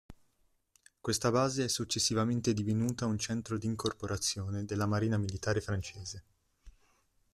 [0.99, 6.23] Questa base è successivamente divenuta un centro d'incorporazione della Marina militare francese.